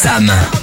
summer 0.00 0.59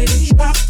Baby, 0.00 0.30
drop. 0.34 0.69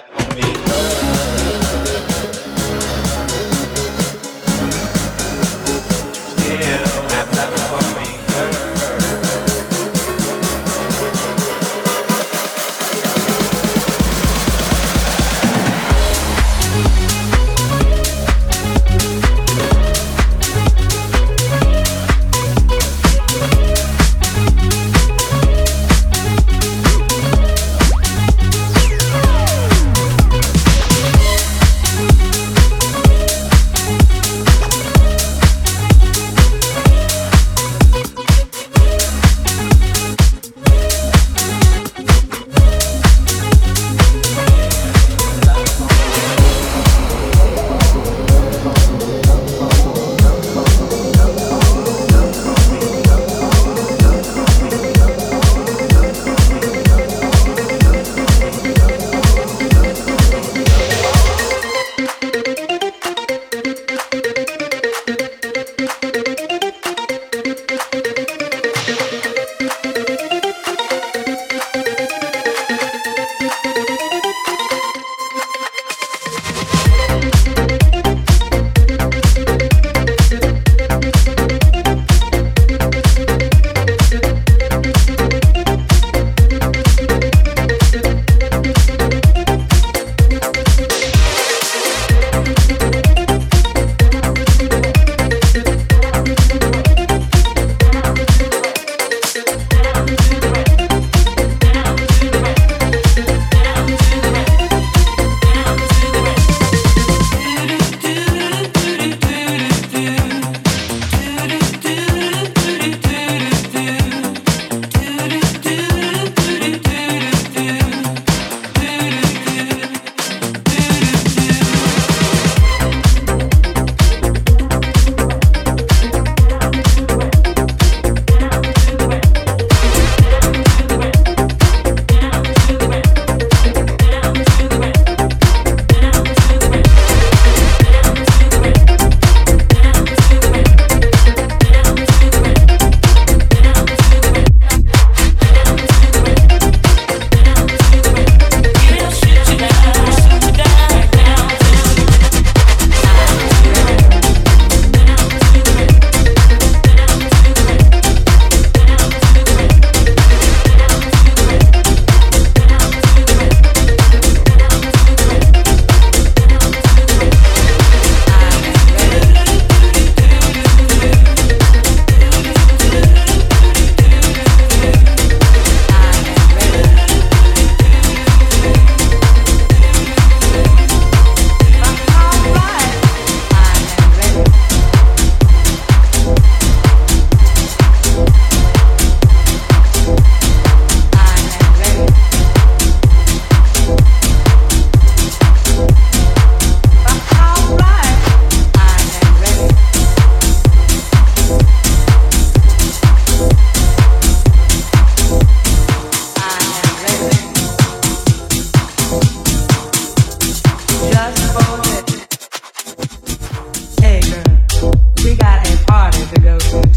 to 216.33 216.39
go. 216.41 216.90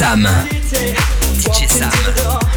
Sam. 0.00 0.24
DJ 1.36 1.68
Sam. 1.68 2.49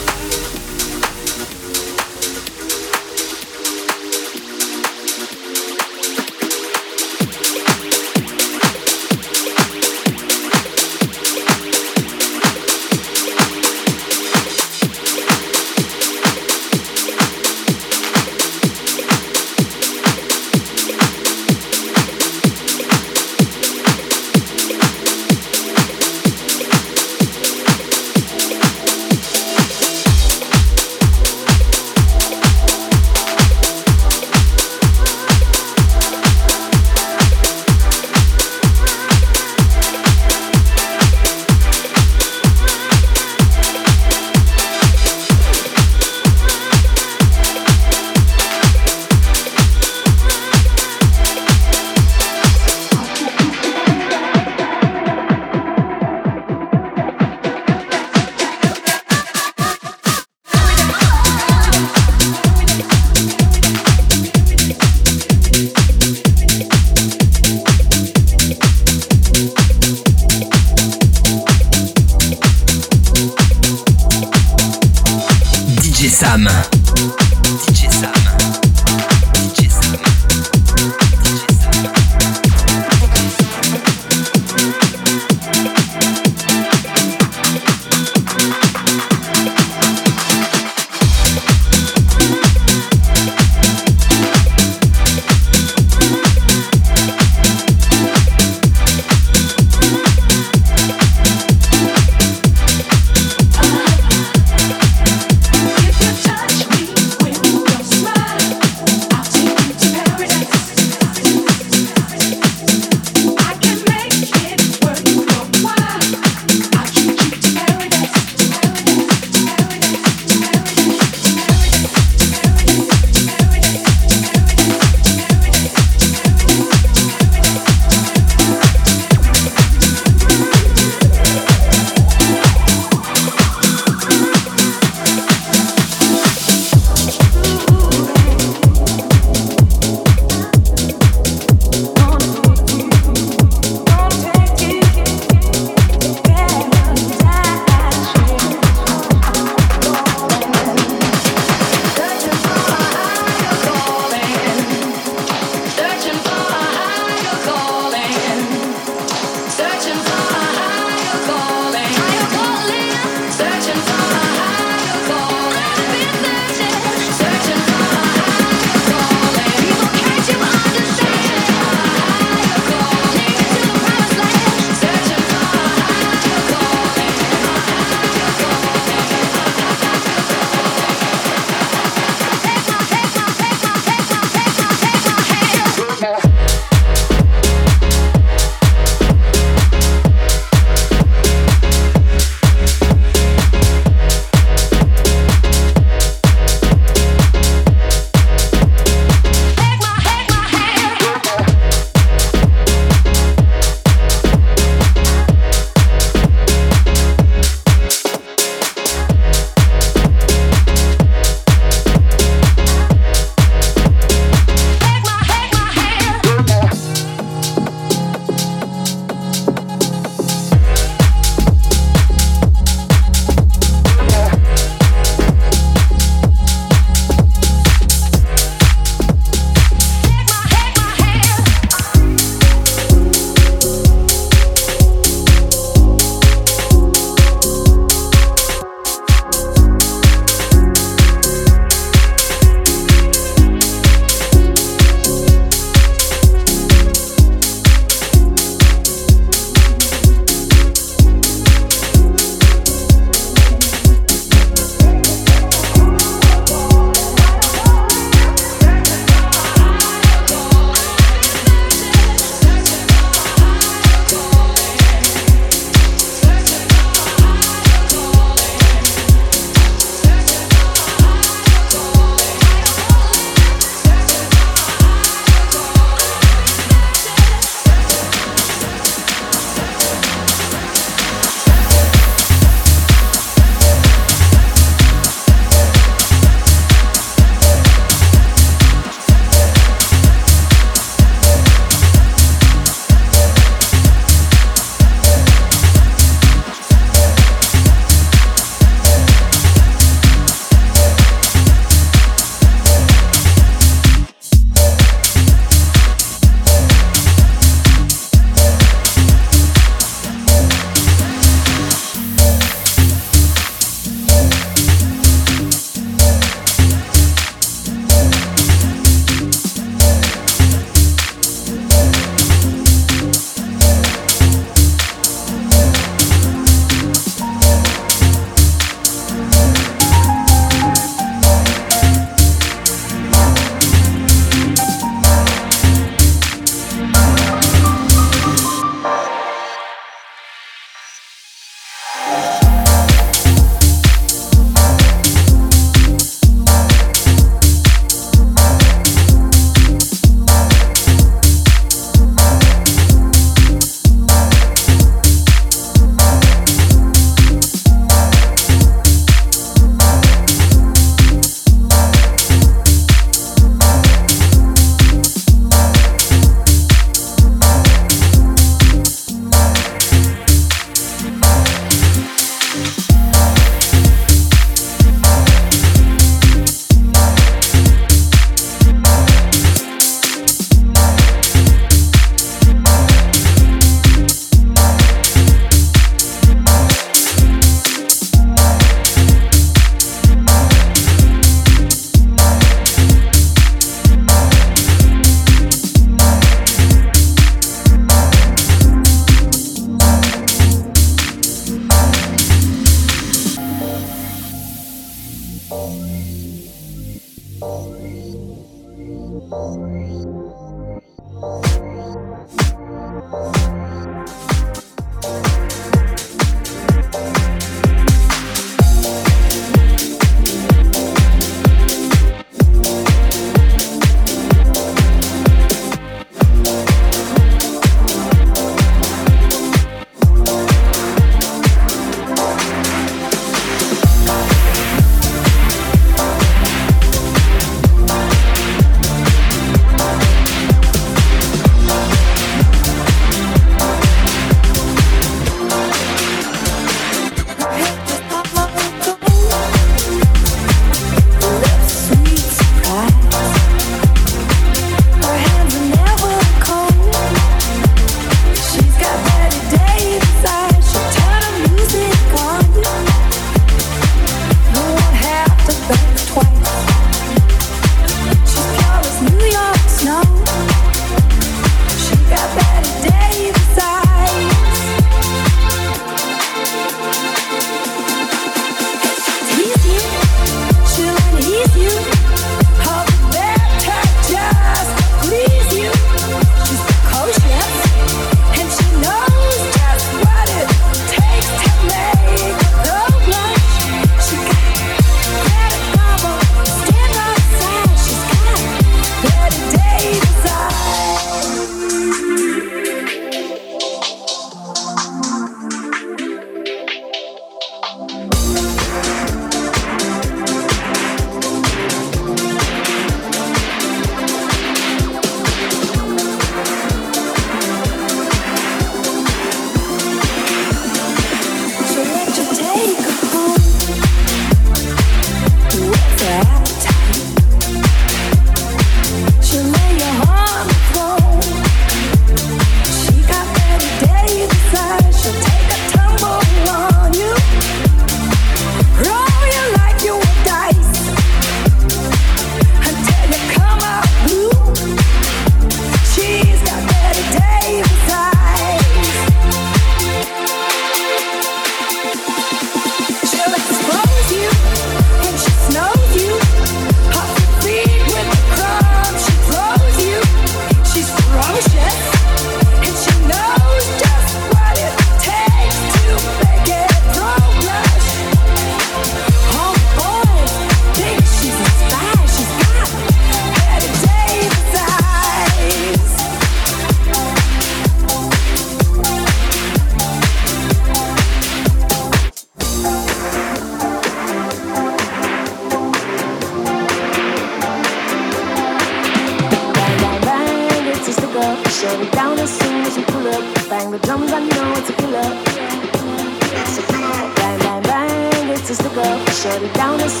down 599.53 599.79
a 599.81 600.00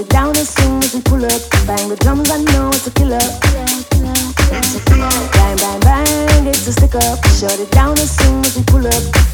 it 0.00 0.08
down 0.08 0.28
and 0.28 0.46
sing 0.46 0.82
as 0.82 0.94
we 0.94 1.02
pull 1.02 1.24
up. 1.24 1.42
Bang 1.66 1.88
the 1.88 1.96
drums, 1.96 2.30
I 2.30 2.38
know 2.52 2.68
it's 2.68 2.86
a 2.86 2.90
killer. 2.90 3.18
Bang, 3.52 5.56
bang, 5.56 5.80
bang, 5.80 6.46
it's 6.46 6.66
a 6.66 6.72
stick 6.72 6.94
up. 6.94 7.24
Shut 7.38 7.60
it 7.60 7.70
down 7.70 7.90
and 7.90 8.08
sing 8.08 8.44
as 8.44 8.56
we 8.56 8.62
pull 8.64 8.86
up. 8.86 9.29